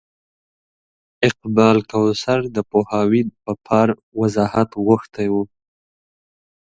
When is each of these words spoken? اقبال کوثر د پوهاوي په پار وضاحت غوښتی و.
اقبال 1.29 1.77
کوثر 1.91 2.39
د 2.55 2.57
پوهاوي 2.71 3.21
په 3.43 3.51
پار 3.65 3.87
وضاحت 4.21 4.69
غوښتی 4.85 5.27
و. 5.33 5.35